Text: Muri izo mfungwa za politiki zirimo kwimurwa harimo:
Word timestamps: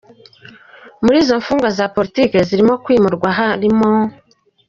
Muri 1.03 1.17
izo 1.23 1.33
mfungwa 1.41 1.69
za 1.77 1.85
politiki 1.95 2.37
zirimo 2.49 2.73
kwimurwa 2.83 3.27
harimo: 3.37 3.91